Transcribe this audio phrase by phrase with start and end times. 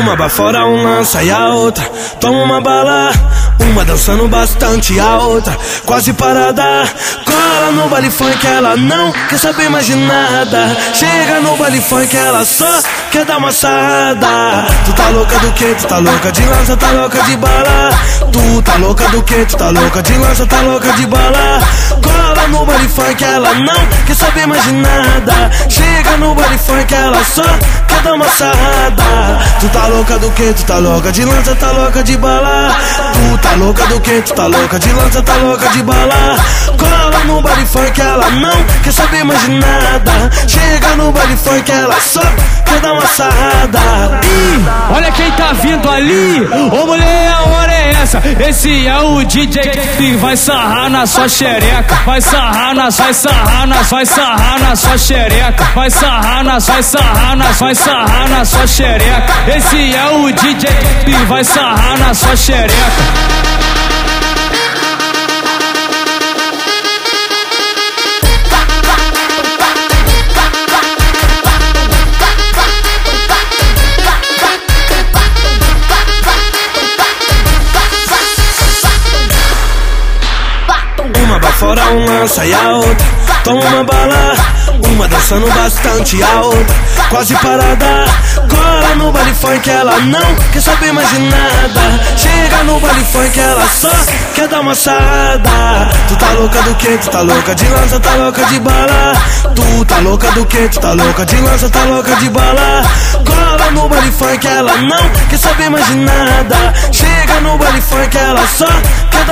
[0.00, 1.84] Uma bafora, um lança e a outra
[2.20, 3.12] toma uma bala.
[3.60, 5.56] Uma dançando bastante, a outra
[5.86, 6.64] quase parada.
[7.24, 10.76] Cola no baile funk, ela não quer saber mais de nada.
[10.94, 12.66] Chega no baile funk, ela só
[13.14, 14.66] quer dar uma sarrada.
[14.84, 15.72] Tu tá louca do que?
[15.76, 17.90] Tu tá louca de lança, tá louca de bala.
[18.32, 19.44] Tu tá louca do que?
[19.46, 21.60] Tu tá louca de lança, tá louca de bala.
[22.02, 25.50] Cola no baile funk, ela não quer saber mais de nada.
[25.68, 27.44] Chega no baile funk, ela só
[27.86, 29.38] quer dar uma sarrada.
[29.60, 30.52] Tu tá louca do que?
[30.52, 32.76] Tu tá louca de lança, tá louca de bala.
[33.12, 34.22] Tu tá louca do que?
[34.22, 36.36] Tu tá louca de lança, tá louca de bala.
[36.76, 40.30] Cola no baile funk, ela não quer saber mais de nada.
[40.48, 42.22] Chega no baile funk, ela só
[42.74, 44.20] quer dar uma sarrada.
[44.24, 46.46] Ih, olha quem tá vindo ali.
[46.72, 48.22] Ô mulher, a hora é essa.
[48.48, 49.62] Esse é o DJ
[49.96, 51.94] que vai sarrar na sua xereca.
[52.04, 55.64] Vai sarrar na, vai sarrar na, vai sarrar na sua xereca.
[55.74, 59.32] Vai sarrar na, vai sarrar na, vai sarrar na sua xereca.
[59.56, 60.70] Esse é o DJ
[61.04, 63.53] que vai sarrar na sua xereca.
[81.90, 83.06] Uma um e a outra
[83.44, 84.34] toma uma bala.
[84.90, 86.74] Uma dançando bastante, a outra
[87.10, 88.04] quase parada.
[88.48, 92.00] Cola no baile funk, ela não quer saber mais de nada.
[92.16, 93.90] Chega no baile funk, ela só
[94.34, 95.90] quer dar uma sarrada.
[96.08, 96.98] Tu tá louca do que?
[96.98, 99.12] Tu tá louca de lança, tá louca de bala.
[99.54, 100.68] Tu tá louca do que?
[100.68, 102.82] Tu tá louca de lança, tá louca de bala.
[103.26, 106.72] Cola no baile funk, ela não quer saber mais de nada.
[106.92, 108.66] Chega no baile funk, ela só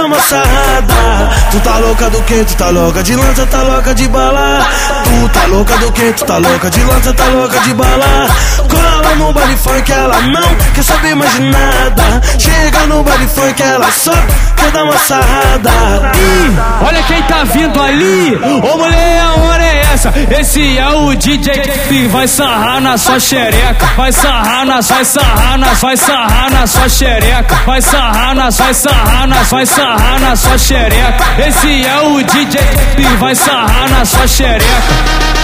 [0.01, 1.31] uma sarrada.
[1.51, 2.45] Tu tá louca do que?
[2.45, 4.67] Tu tá louca de lança, tá louca de bala.
[5.05, 6.12] Tu tá louca do que?
[6.12, 8.29] Tu tá louca de lança, tá louca de bala.
[8.71, 12.23] Cola no baile funk, ela não quer saber mais de nada.
[12.39, 14.12] Chega no baile funk, ela só
[14.57, 15.71] quer dar uma sarrada.
[16.15, 18.37] Ih, olha quem tá vindo ali.
[18.37, 20.12] Ô mulher, a hora é essa.
[20.30, 21.53] Esse é o DJ
[21.88, 23.86] que vai sarrar na sua xereca.
[23.97, 27.56] Vai sarrar na, vai sarrar na, vai sarrar na sua xereca.
[27.66, 31.25] Vai sarrar na, vai sarrar na, vai sarrar na sua xereca.
[31.47, 32.60] Esse é o DJ
[32.97, 35.41] que vai sarrar na sua xereca.